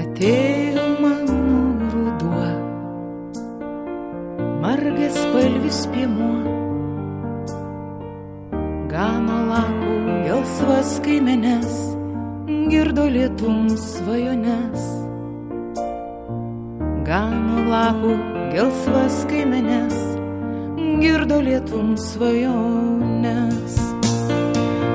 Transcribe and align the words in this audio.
Atėjo 0.00 0.86
mano 0.98 1.36
ruduo, 1.92 2.48
margas 4.64 5.18
palvis 5.30 5.78
piemuo, 5.92 6.40
gano 8.90 9.36
lapų 9.52 9.94
gelsvas 10.26 10.90
kaimenes, 11.06 11.78
girdo 12.74 13.06
lietum 13.06 13.70
svajones. 13.78 14.82
Gano 17.06 17.62
lapų 17.70 18.18
gelsvas 18.50 19.22
kaimenes, 19.30 19.94
girdo 20.98 21.38
lietum 21.38 21.94
svajones. 22.10 23.78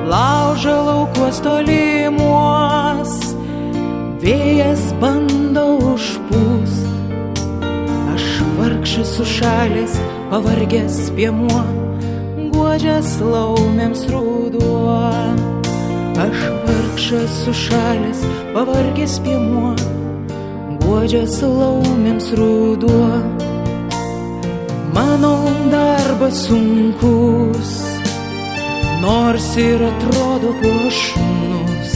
Lauža 0.05 0.75
laukuos 0.85 1.39
tolimuos, 1.41 3.13
vėjas 4.21 4.83
bando 5.01 5.63
užpūst. 5.93 6.85
Aš 8.13 8.27
vargšas 8.59 9.15
sušalęs, 9.17 9.95
pavargęs 10.29 10.99
piemuo, 11.17 11.63
guodžias 12.53 13.15
laumėms 13.17 14.05
rūduo. 14.13 14.93
Aš 16.21 16.45
vargšas 16.67 17.41
sušalęs, 17.47 18.21
pavargęs 18.53 19.17
piemuo, 19.25 19.73
guodžias 20.85 21.41
laumėms 21.41 22.29
rūduo. 22.37 23.09
Mano 24.93 25.33
darbas 25.73 26.45
sunkus, 26.45 27.73
nors 29.01 29.57
ir 29.57 29.81
atrodo 29.83 30.53
puošnus, 30.61 31.93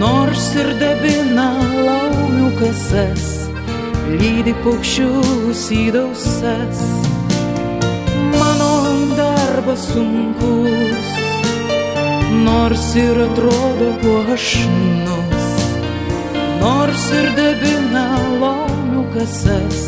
nors 0.00 0.46
ir 0.60 0.70
dabina 0.80 1.48
laumių 1.86 2.50
kasas, 2.58 3.26
lydi 4.20 4.54
paukščius 4.64 5.64
į 5.74 5.84
dausas. 5.96 6.82
Mano 8.38 8.72
darbas 9.18 9.86
sunkus, 9.92 11.10
nors 12.46 12.88
ir 12.98 13.22
atrodo 13.28 13.90
puošnus, 14.02 15.50
nors 16.62 17.10
ir 17.20 17.32
dabina 17.38 18.06
laumių 18.42 19.04
kasas, 19.16 19.84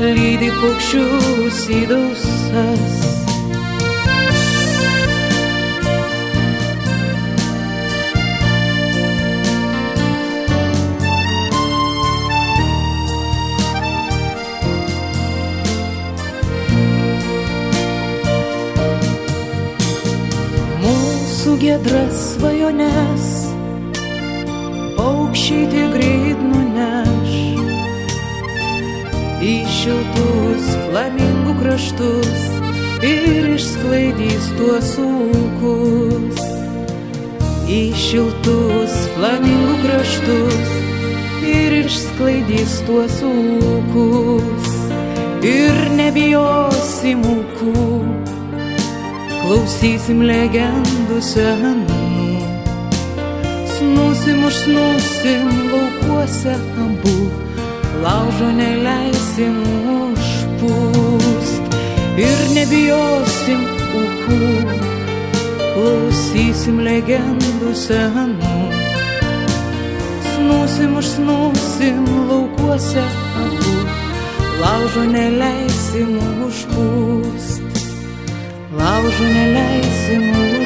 lydi 0.00 0.52
paukščius 0.60 1.66
į 1.80 1.82
dausas. 1.94 3.29
Gedras 21.60 22.16
svajones, 22.34 23.24
paukščiai 24.96 25.66
tik 25.68 25.90
greit 25.92 26.40
nuneš 26.40 27.34
į 29.44 29.52
šiltus 29.68 30.70
flamingų 30.86 31.56
kraštus 31.58 32.46
ir 33.04 33.50
išsklaidys 33.54 34.48
tuos 34.56 34.94
ūkus. 35.04 36.40
Į 37.70 37.82
šiltus 38.06 38.96
flamingų 39.14 39.76
kraštus 39.84 40.74
ir 41.50 41.76
išsklaidys 41.82 42.80
tuos 42.88 43.20
ūkus. 43.28 44.72
Ir 45.44 45.76
nebijosim 45.96 47.22
ūkų, 47.24 47.76
klausysim 49.50 50.20
legendų 50.22 51.16
senų. 51.26 51.96
Snusim 53.66 54.44
užsnusim 54.46 55.48
laukuose 55.72 56.52
abu 56.84 57.14
laužo 58.04 58.50
neleisim 58.54 59.56
užpūst 59.96 61.74
ir 62.22 62.44
nebijosim 62.54 63.64
ūkų, 64.02 64.38
klausysim 65.74 66.78
legendų 66.86 67.74
senų. 67.82 68.54
Snusim 70.28 70.94
užsnusim 71.02 72.06
laukuose 72.30 73.02
abu, 73.42 73.74
laužo 74.62 75.08
neleisim 75.10 76.14
užpūst, 76.46 77.79
laužo 78.72 79.24
neleisim 79.24 80.59